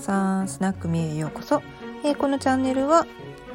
[0.00, 1.62] さんスナックミへようこそ、
[2.04, 3.06] えー、このチャンネルは、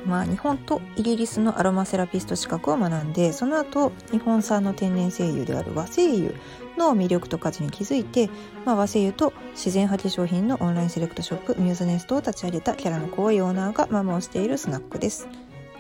[0.06, 6.32] まあ、日本とイギリスのアロマセラピスト資格を学んでその後日本産の天然精油である和精油
[6.78, 8.30] の魅力と価値に気づいて、
[8.66, 15.28] まあ、和精油と自然派化粧品のオンラインセレクトショップミューズネストを立ち上げたキャラの濃いオーナーがママをしているスナックです。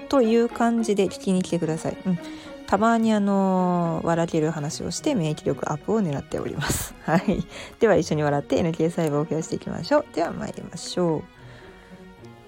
[0.07, 1.97] という感じで聞きに来てください。
[2.05, 2.19] うん
[2.67, 6.95] たまにあの笑ける話をして免疫力アップを狙っております。
[7.03, 7.45] はい。
[7.79, 10.05] では一緒に笑って NK 細胞を増やしていきましょう。
[10.13, 11.23] では参りましょう。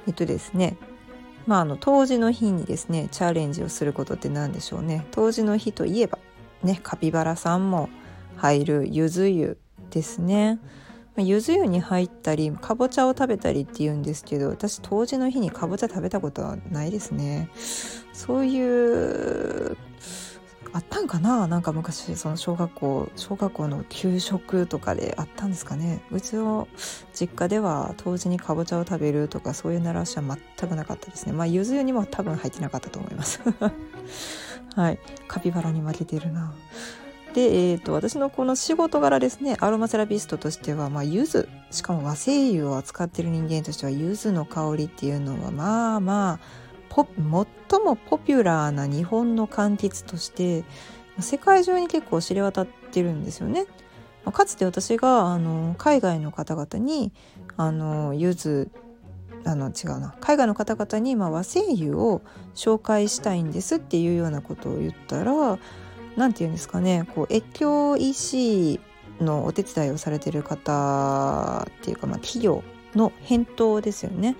[0.07, 0.77] えっとですね。
[1.45, 5.05] まああの冬至の日にですねチャレンジをすることって何でしょうね。
[5.11, 6.19] 冬至の日といえば
[6.63, 7.89] ねカピバラさんも
[8.35, 9.57] 入るゆず湯
[9.91, 10.59] ですね。
[11.19, 17.49] ゆず湯に入ったりかぼちゃを食べたりっていうんですけど私冬至の日にかぼちゃ食べたことはないですね
[18.13, 19.75] そういう
[20.73, 21.47] あったんかな？
[21.47, 26.01] なんか昔その小学校小学校の給食とかであったんですかね？
[26.11, 26.67] うちの
[27.13, 31.33] 実家では冬至にかぼちゃを食べるとかそういう習わしは全くなかったですね。
[31.33, 33.39] まあゆず湯にも多分入ってなかったと思います。
[34.75, 34.99] はい。
[35.27, 36.53] カピバラに負けてるな。
[37.33, 46.39] で、えーと、私のこの仕事柄ですねアロマセラピストとしては、まあ、柚子しかも和精油を扱ってる人間としては柚子の香りっていうのはまあまあ
[47.05, 50.63] 最もポピュラーな日本の柑橘として
[51.19, 53.65] 世界中に結構知れ渡ってるんですよね。
[54.31, 57.13] かつて私があの海外の方々に
[57.55, 58.69] あの柚子
[59.45, 62.21] あの違うな海外の方々に、和精油を
[62.53, 65.57] 紹介したいんですっていうようなことを言ったら
[66.17, 68.81] 何て言うんですかねこう越境 EC
[69.21, 72.63] のお手伝いをされてる方っていうか、まあ、企業
[72.95, 74.35] の返答ですよね。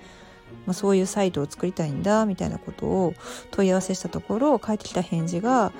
[0.68, 3.14] まあ、そういうサイトを作りたいんだみたいなことを
[3.50, 5.72] 問い合わせしたところ返ってきた返事が、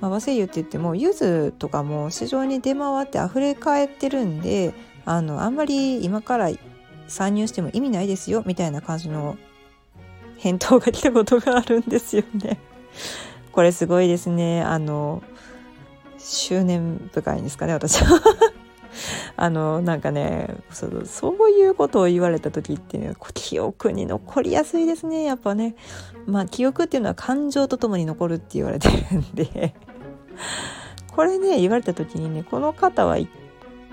[0.00, 4.72] まあ、和製油って言っても柚子とかも市場に出回って溢れ返ってるんで
[5.04, 6.50] あのあんまり今から
[7.08, 9.36] 参入しても意味ないですよみたいな感じの
[10.38, 12.58] 返答が来たことがあるんですよね。
[13.52, 14.62] これすごいですね。
[14.62, 15.22] あの
[16.18, 18.20] 執念深いんですかね私は
[19.36, 25.74] あのなんかねそそういうことを言われた時っていうのは記憶に残りやすいですねやっぱね。
[26.26, 29.74] まあ記憶っていうのは感情とともに残るって言われてるんで。
[31.14, 33.18] これね言われた時にねこの方は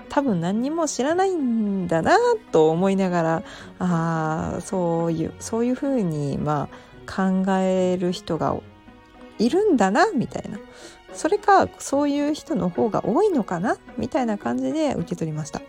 [0.08, 2.16] 多分何にも知らないんだな
[2.50, 3.42] と思いながら
[3.78, 6.80] ああそういうそういうふうにまあ
[7.10, 8.56] 考える人が
[9.38, 10.58] いるんだなみたいな。
[11.12, 13.76] それかそういう人の方が多いのかな？
[13.98, 15.60] みたいな感じで受け取りました。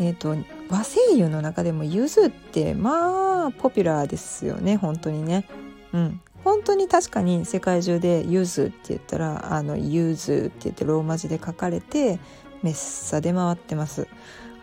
[0.00, 0.30] えーと、
[0.68, 5.46] 和声優の中でもゆずってまあポピュラーですよね本当にね。
[5.92, 12.18] うん、本当に確かに世界中でゆずって言ったらあのゆずって言ってローマ字で書かれて
[12.62, 14.08] めっさ出回ってます。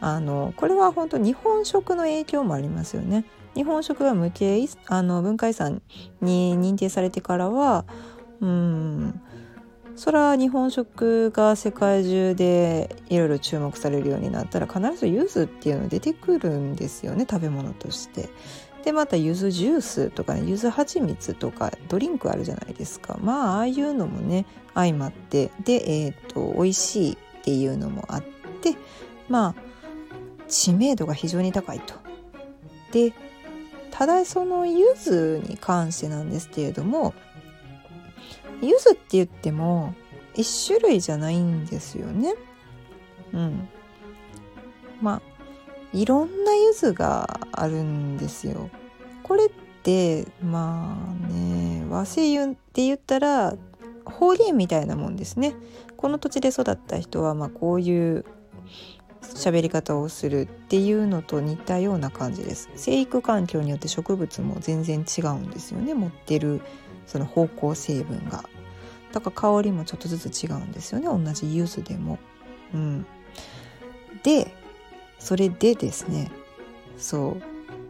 [0.02, 3.24] あのこれは本当日本食の影響もありますよね。
[3.56, 5.82] 日本食が無形あの文化遺産
[6.22, 7.86] に認定されてからは
[8.42, 9.22] うん
[9.96, 18.30] それは日本食が世界中でいろいろ注目されるようになったら必ず柚子っていうの出てくるんですよね食べ物として。
[18.84, 28.76] でまた柚子ジュースとかね柚子蜂蜜とかドリンクあるじゃないですかまあああいうのもね相まってでえっ、ー、と美味しいっていうのもあって
[29.30, 29.56] まあ
[30.48, 31.94] 知名度が非常に高いと。
[32.92, 33.14] で
[33.92, 37.14] ただその柚子に関してなんですけれども
[38.62, 39.94] 柚子って言っても
[40.36, 42.36] 1種類じゃないんですよね。
[43.34, 43.70] うん。
[45.02, 45.22] まあ
[45.94, 48.70] いろんな柚子があるんですよ。
[49.24, 49.50] これっ
[49.84, 53.56] てまあね和製油って言ったら
[54.06, 55.54] 方言みたいなもんですね。
[55.98, 58.26] この土地で育った人はまあこういう
[59.22, 66.62] 喋り方をするっていうのと似たような感じです生育環境によって植物も全然違うんですよね持ってる
[67.12, 68.46] その方向成分が。
[69.12, 71.08] だから香りもちょっとずつ違うんですよね。
[71.08, 72.20] 同じ柚子でも。
[72.74, 73.06] うん。
[74.24, 74.56] で
[75.20, 76.32] それでですね。
[76.98, 77.42] そう。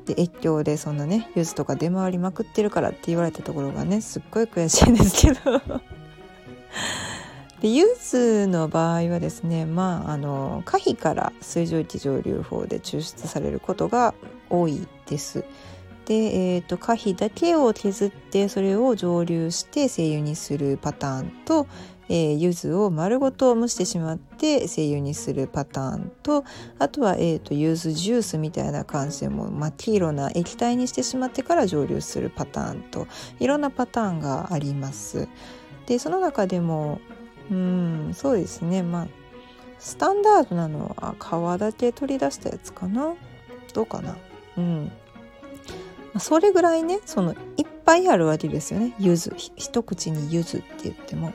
[0.07, 5.61] で越境でそんなね柚子とか出回りまくってるからって言われたところがねすっごい悔しいんですけど。
[7.61, 14.15] でユースの場合はですねまああの可否から水蒸気蒸留法で抽出されることが
[14.49, 15.45] 多いです。
[16.05, 21.67] で、えーと、可否だけを削ってそれを蒸留して精油にするパターンと、
[22.09, 26.43] えー、柚子を丸ごと蒸してしまって精油にするパターンと
[26.79, 33.07] あとは、えーと、柚子ジュースみたいな感じでも真っ黄色な液体にしてしまってから蒸留するパターンと
[33.39, 35.29] いろんなパターンがあります。
[35.85, 36.99] でその中でも
[37.49, 38.81] うんそうですね。
[38.81, 39.07] まあ
[39.79, 43.13] スタンダードなのは皮だけ取り出したやつかな？
[43.73, 44.15] どうかな？
[44.57, 44.91] うん。
[46.19, 48.93] それぐらいねそのいっぱいあるわけですよね。
[48.99, 51.33] 柚子一口に柚子って言っても。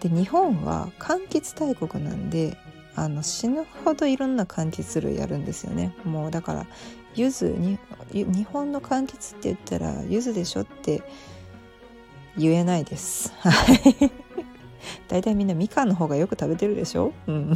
[0.00, 2.56] で日本は柑橘大国なんで
[2.94, 5.94] あの死ぬほどいろんな柑橘類あるんですよね。
[6.04, 6.66] もうだから
[7.14, 7.78] 柚子に
[8.12, 11.02] 日本の柑橘って言ったら柚子でしょって
[12.36, 13.32] 言えないです。
[13.38, 14.12] はい。
[15.08, 17.54] 大体みんなみかんの方がよく食べてるでしょ、うん、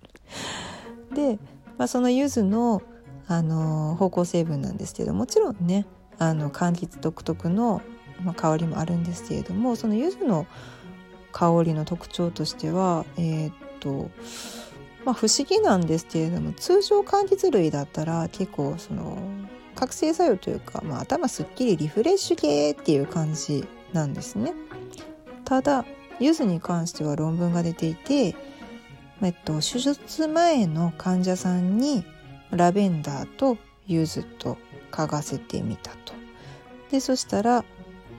[1.14, 1.38] で、
[1.76, 2.82] まあ、その柚子の、
[3.28, 5.86] あの芳香成分なんですけどもちろんね
[6.18, 7.82] あの柑橘独特の、
[8.24, 10.46] まあ、香りもあるんですけれどもその柚子の
[11.30, 14.10] 香りの特徴としてはえー、っと
[15.04, 19.16] まあ、不思議なんですけれども通常柑橘類だったら結構その
[19.74, 24.52] 覚醒作用というか、まあ、頭すっきりリフレッシュ系っていう感じなんですね。
[25.46, 25.86] ただ
[26.20, 28.36] 柚子に関しては論文が出ていて、
[29.22, 32.04] えっと、手術前の患者さんに
[32.50, 33.56] ラベンダーと
[33.86, 34.56] 柚子と
[34.90, 36.14] 嗅がせてみたと。
[36.90, 37.64] でそしたら、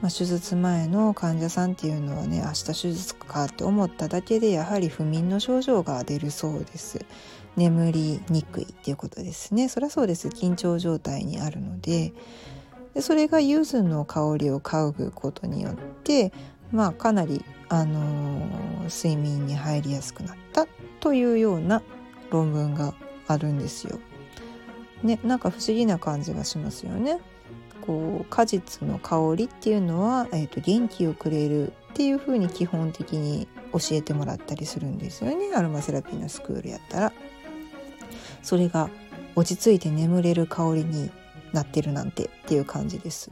[0.00, 7.04] まあ、手術前の患者さんっていうのはね明日手術かって思っただけでやはり不眠の症状が出るそうです。
[7.56, 9.68] 眠りにくいっていうことですね。
[9.68, 12.12] そりゃそうです緊張状態にあるので
[12.94, 15.74] でそれが柚子の香りを嗅ぐことによっ
[16.04, 16.32] て
[16.72, 20.66] まあかなりあのー、睡眠に入りやすくなった
[21.00, 21.82] というような
[22.30, 22.94] 論文が
[23.26, 23.98] あるんですよ。
[25.02, 27.20] ね、なんか不思議な感じがしますよね。
[27.80, 37.12] こう果実の香りっていうのは、えーと、元気をくれるっていう風に基本的に教えてもらったりするんですよねアロマセラピーのスクールやったら。
[38.42, 38.90] それが
[39.34, 41.10] 落ち着いて眠れる香りに
[41.52, 43.30] なってるなんてっていう感じです。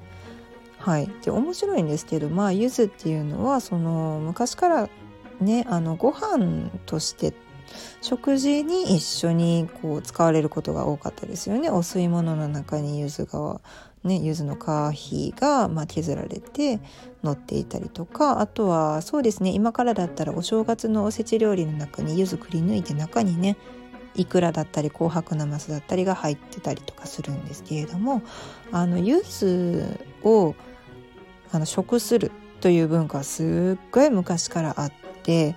[0.79, 4.89] はい、で面白いんですけどまあ柚子っていうのはその昔から
[5.41, 7.35] ねあのご飯として
[8.01, 11.71] 食事に一緒にこう使われることが多かったですよね。
[11.71, 13.61] お吸い物の中に柚子が
[14.05, 14.57] ね柚子の
[14.93, 16.81] 皮皮がまあ削られて
[17.23, 18.41] 乗っていたりとか。
[18.41, 23.57] あとはそうですね今からだったらお正月のおせち料理の中に柚子くり抜いて中にね
[24.15, 28.23] イクラだったり紅白なますだったりが入ってたりとかするんですけれども
[28.73, 29.83] あの柚子
[30.25, 30.55] を
[31.53, 34.93] あの食するという文化はすっごい昔からあっ
[35.23, 35.55] て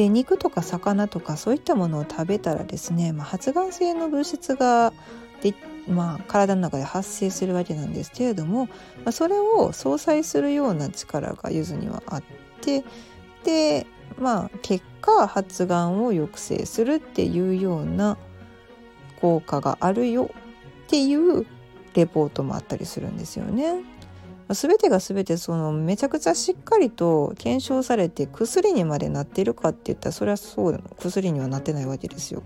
[0.00, 4.94] で肉とか魚とかそういったものを食べたらですね、まあ、発がん性の物質が
[5.42, 5.54] で、
[5.86, 12.22] まあ、体の中で発生するわけなんですけれども、まあ、それを相殺するような力が柚子にはあっ
[12.62, 12.82] て
[13.44, 13.86] で
[14.18, 18.16] まあ結果発がんを抑制するっていうような
[19.20, 20.30] 効果があるよ
[20.86, 21.44] っていう
[21.92, 23.82] レポートもあったりするんですよね。
[24.54, 32.42] 全てが全てそのめちゃくちゃしっかりと検証されて薬にまでなってるかって言ったらそれはそう薬にはなってないわけですよ。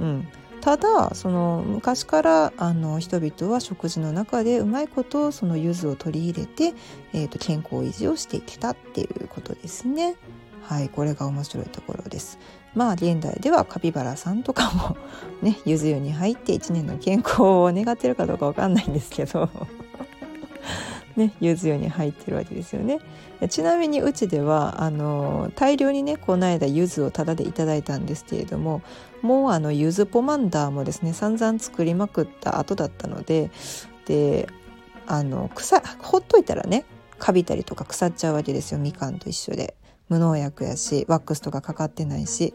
[0.00, 0.28] うん、
[0.60, 6.72] ただその昔からあの人々は食事の中でうまいことその柚子を取り入れて、
[7.12, 10.16] えーと、健康維持をしてきたっていうことですね。
[10.62, 12.38] はいこれが面白いところです。
[12.74, 14.96] まあ現代ではカピバラさんとかも
[15.42, 19.50] ね柚子湯に入って1年の健康を願ってるかどうかわかんないんですけど
[21.16, 22.98] ね、柚子湯に入ってるわけですよね。
[23.48, 28.82] ちなみにうちではあの大量にねこの間ゆずをタダでいただいたんですけれども
[29.20, 33.50] もうあの柚子ポマンダーもですね散々作りまくった後だったので
[34.06, 34.48] で
[35.06, 36.84] あの草ほっといたらね
[37.18, 39.74] カビたりとか腐っちゃうわけですよみかんと一緒で。
[40.12, 42.52] 無農薬やしワックスとかかかってないし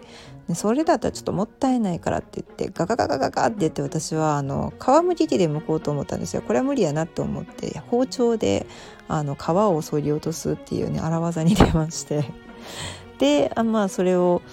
[0.47, 6.43] でそれだったらちょっともったいないからって言ってガガガガガガって言って私はあの皮むき器で剥こうと思ったんですよ。
[6.43, 8.67] これは無理やなと思って包丁で
[9.07, 12.25] あの皮を削ぎ落とすっていうね荒技に出まして。
[13.17, 14.43] であまあそれを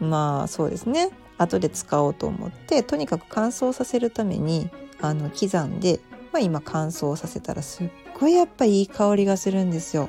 [0.00, 1.10] まあそうですね。
[1.36, 4.70] 後で使おうと思ってとにかく乾燥させるために
[5.00, 6.00] あの刻んで、
[6.32, 10.08] まあ、今乾燥させたらすっごいやっぱいい香りがするんですよ。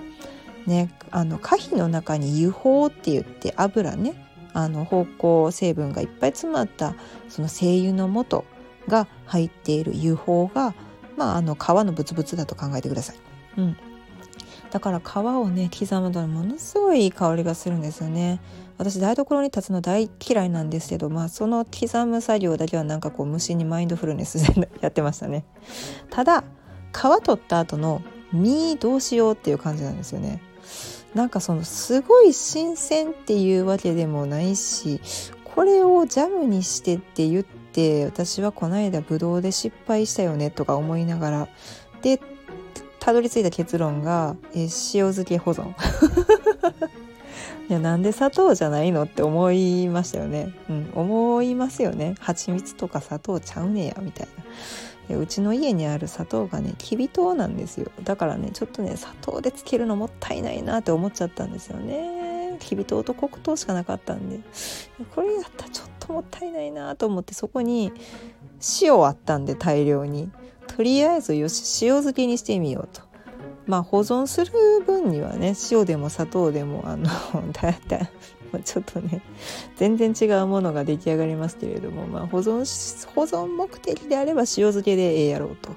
[0.66, 4.14] ね、あの花皮の中に油胞って言って油ね
[4.54, 5.06] あの芳
[5.46, 6.96] 香成分がいっぱい詰まった
[7.28, 8.46] その精油の素
[8.88, 10.74] が入っている油胞が、
[11.18, 13.16] まあ、あの皮のブツブツだと考えてください。
[13.58, 13.78] うん、
[14.72, 18.40] だから皮をね刻むとものすごいいい香りがするんですよね。
[18.78, 25.46] 私台所に立つの大嫌いなんですけど、まあ、その刻む作業だけはなんかこう虫にマインドフルネスでやってましたね。
[26.10, 26.44] ただ
[26.92, 28.02] 皮取った後の
[28.32, 30.42] 実どうしようっていう感じなんですよね。
[31.14, 35.00] なんかそのすごい新鮮っていうわけでもないし
[35.44, 41.48] これをジャムにしてって言って私はこの間ブドウで失敗したよねとか思いながら
[42.02, 42.20] で
[43.00, 44.70] たどり着いた結論がえ塩
[45.12, 45.74] 漬け保存。
[47.70, 52.16] いやなんで砂糖じゃないのって思いましたよね、うん、思いますよね。
[52.20, 54.44] 蜂蜜とか砂糖ちゃうねやみたいな。
[55.10, 57.92] うちの家にある砂糖がねきび糖なんですよ。
[58.04, 62.58] だからねちょっとね砂糖でつけるのもったいないなって思っちゃったんですよね。
[62.60, 64.40] きび糖と黒糖しかなかったんで。
[65.14, 67.92] これやったらちょっともったいないなと思ってそこに
[68.82, 70.32] 塩あったんで大量に。
[70.68, 73.02] とりあえずよし塩漬けにしてみようと。
[73.66, 74.52] まあ保存する
[74.86, 77.10] 分にはね塩でも砂糖でもあの
[77.54, 78.10] だいたい
[78.64, 79.22] ちょっとね
[79.78, 82.66] 全然違うものが出来上がりますけれども、まあ、保存
[83.16, 85.72] 保存目的であれば塩漬けでええやろうと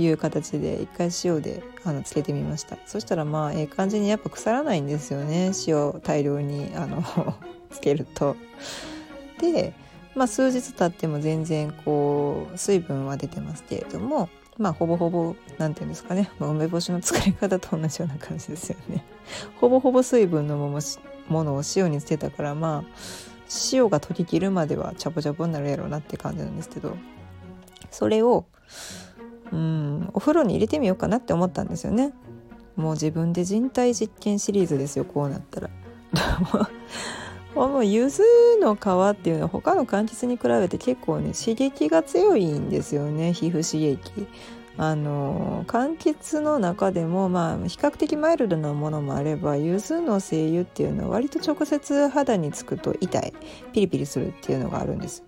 [0.00, 7.02] いう形で一回塩であのつけてみましたそしたらまあええ感じにやっぱ腐らないんですよね塩大量にあの
[7.70, 8.36] つけると。
[9.40, 9.72] で
[10.14, 19.04] まあ数日経っても全然こう水分は出てますけれどもまあほぼほぼ何て言うんですかね、まあ、梅干しの作り方と同じような感じですよね。
[19.60, 22.90] ほぼほぼ水分のものを塩につけたからまあ
[23.72, 26.96] 塩が溶けきるまではチャポチャポになるやろうなって感じなんですけど
[27.90, 28.46] それを
[29.52, 32.12] うんお風呂に入れてみようかなって思ったんですよね。
[32.76, 35.70] もう自分で人体実験シリーズですよこうなったら。
[37.66, 38.22] もう柚子
[38.60, 38.78] の皮
[39.12, 44.28] っていうのは他の柑橘に比べて結構ね刺激が強いんですよね皮膚刺激。
[44.80, 53.32] あの柑橘の中でもまあ比較的マイルドなものもあれば柚子の精油っていうのは割と直接肌につくと痛い
[53.72, 55.24] ピリピリするっていうのがあるんです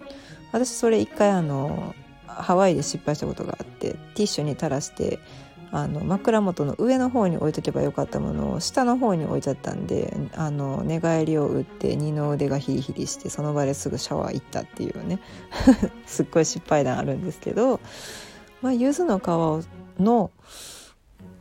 [0.52, 1.96] 私それ一回あの
[2.28, 5.18] ハワイで失敗したことがあってティッシュに垂らして
[5.72, 15.20] あの枕元の上の方に置いとけばよかったものを下の方に置いちゃったんであの寝返りを打って二の腕がヒリヒリしてその場ですぐシャワー行ったっていうね。
[16.06, 17.80] すっごい失敗談あるんですけど、
[18.62, 19.22] まあ、柚子の皮
[20.00, 20.30] の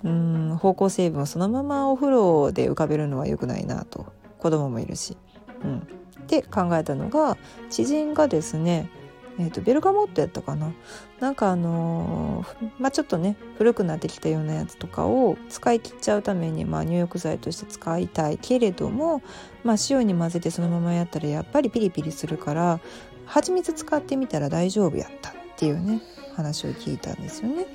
[0.03, 4.05] うん芳香成分をそのままお風呂で浮かべるのは良くないなと。
[4.37, 5.17] 子供もいるし。
[5.63, 5.87] うん、
[6.27, 7.37] で考えたのが
[7.69, 8.89] 知人がですね
[9.39, 10.73] えーと、ベルガモットやったかな
[11.21, 19.21] なんかあのー、まあちょっとね古くなってきたようなやつとかを使い切っちゃうために、まあ、入浴剤として使いたいけれども、
[19.63, 22.81] まあ、塩に混ぜてそのままやったらやっぱりピリピリするから
[23.25, 26.01] 蜂蜜使ってみたら大丈夫やったっていうね
[26.35, 27.65] 話を聞いたんですよね。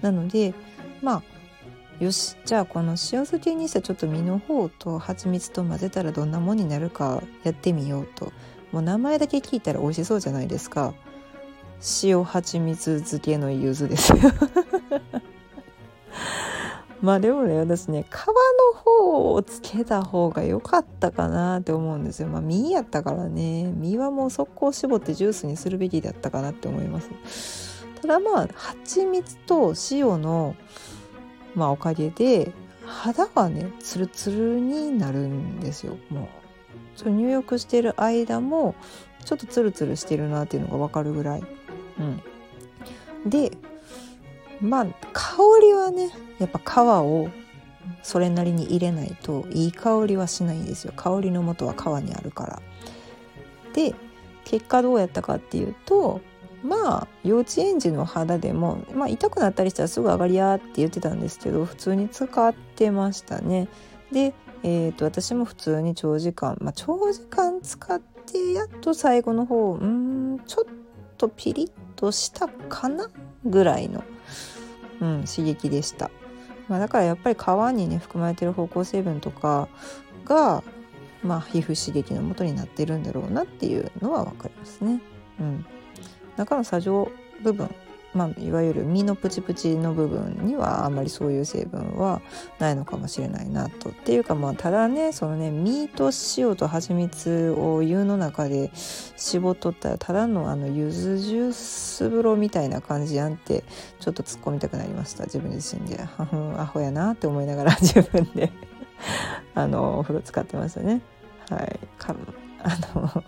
[0.00, 0.54] なので
[1.02, 1.22] まあ
[2.02, 8.32] よしじゃあこの塩漬けにしたちょっと実の方と蜂蜜と混ぜたらどんなもんになるかやってみようと
[8.72, 10.94] もう名前だけ聞いたら美味しそうじゃないですか。
[12.02, 14.12] 塩蜂蜜漬けの柚子です
[17.02, 22.28] まあでもね私ね皮の方をつけた方が良かったかなって思うんですよ。
[22.28, 23.72] まあ実やったからね。
[23.76, 27.10] 実はもう速攻絞ってジュースにするべきだったかなって思います。
[28.00, 30.54] ただまあ蜂蜜と塩の
[31.56, 32.52] まあおかげで
[32.86, 35.96] 肌がねツルツルになるんですよ。
[36.08, 36.28] も
[37.04, 38.76] う入浴してる間も
[39.24, 41.42] ちょっとツルツルしてるなっていうのが分かるぐらい。
[41.98, 43.52] うん、で
[44.60, 47.28] まあ香りはねやっぱ皮を
[48.02, 52.62] それなりに入れないといい香りはしないんですよ香りの元は皮にあるから。
[53.74, 53.94] で
[54.44, 56.20] 結果どうやったかっていうと
[56.62, 63.68] まあ幼稚園児の肌でも、まあ、痛くなったりしたらすぐ上がりやって言ってたんですけど普通に使ってましたね。
[64.12, 70.64] で、えーと、私も普通に長時間、まあ、長時間使ってやっと最後の方うんちょっ
[71.16, 73.08] とピリッとしたかな
[73.44, 74.04] ぐらいの、
[75.00, 76.10] うん、刺激でした。
[76.68, 79.68] まあ、だからやっぱり皮にね含まれてる芳香成分とか
[80.24, 80.62] が、
[81.22, 85.00] まあ、皮膚刺激のもとになってるんだろうなっていうのは分かりますね。
[85.40, 85.66] うん、
[86.36, 87.10] 中の作状
[87.42, 87.68] 部分
[88.14, 92.20] まあ、いわゆる身のプチプチの部分にはあんまりそういう成分は
[92.58, 93.90] ないのかもしれないなと。
[93.90, 103.64] っていうかまあただねそのね身と塩と蜂蜜を湯の中で絞っとったらただのあの柚子ジュース風呂みたいな感じやんって
[104.00, 106.02] ちょっと突っ込みたくなりました自分自身で。
[106.58, 108.52] アホやなって思いながら自分で
[109.54, 111.00] あのお風呂使ってましたね。
[111.48, 112.14] はい、か
[112.62, 113.24] あの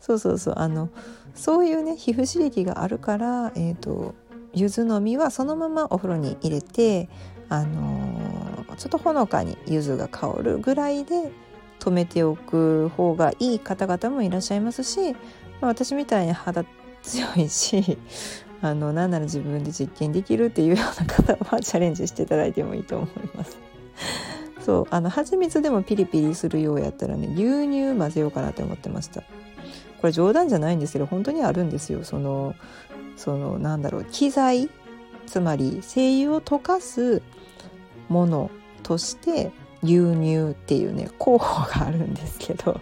[0.00, 0.88] そうそうそうあの
[1.38, 4.16] そういうね皮膚刺激があるから、えーと、
[4.52, 7.08] 柚子の実はそのままお風呂に入れて、
[7.48, 11.30] あのー、ちょっとほのかに柚子が香るぐらいで
[11.78, 15.18] 止めておく方がいい方々もいらっしゃいますし、ま
[15.62, 16.64] あ、私みたいに肌
[17.02, 17.96] 強いし
[18.60, 23.56] あのなんなら自分で実験できるっていうような方はチャレンジしていただいてもいいと思います。
[24.60, 29.22] そうあの蜂蜜でもピリピリするようやったらね牛乳混ぜようかなって思ってました。
[30.00, 32.54] これ冗談じゃないんですけど本当にあるんですよその
[33.16, 34.70] そのなんだろう機材
[35.26, 37.22] つまり精油を溶かす
[38.08, 38.50] もの
[38.82, 39.50] として
[39.82, 42.80] 牛乳っていうね候補があるんですけど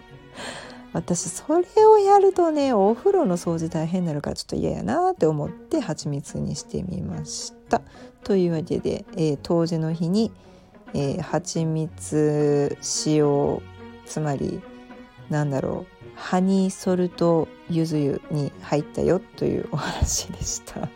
[0.93, 7.81] 私それをやるとねお風呂の掃除大変になるからちょっと嫌やなって思って蜂蜜にしてみました。
[8.23, 10.31] というわけで、えー、当時の日に、
[10.93, 13.61] えー、蜂蜜塩
[14.05, 14.61] つまり
[15.29, 20.89] なんだろうハニーソルトゆず湯に入ったよというお話でした。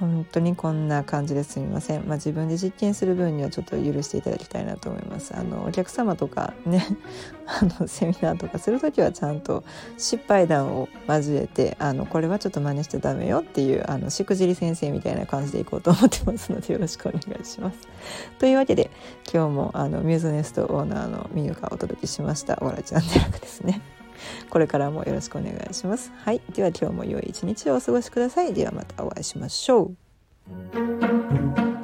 [0.00, 5.36] 本当にこんな感じですみません、まあ、自分で実験する分にはちょっと許していただきたいなと思います。
[5.36, 6.86] あのお客様とかね
[7.46, 9.64] あのセミナーとかする時はちゃんと
[9.96, 17.78] 失敗談を交えてあのこれはちょっと真似しちゃダメよっていうあのしくじり先生みたいな感じでいこうと思ってますのでよろしくお願いします。
[18.38, 18.90] というわけで
[19.32, 22.58] 今日もあのミューズネストオーナーのみゆがお届けしました。
[22.62, 23.97] オーラちゃんで楽ですね。
[24.50, 26.12] これからもよろしくお願いします。
[26.24, 26.40] はい。
[26.54, 28.52] では今日も良い一日をお過ごしください。
[28.52, 29.92] ではまたお会いしましょ
[30.74, 31.77] う。